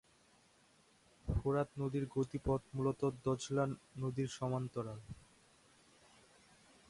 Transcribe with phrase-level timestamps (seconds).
[1.25, 3.65] ফোরাত নদীর গতিপথ মূলত দজলা
[3.97, 4.99] নদীর সমান্তরাল।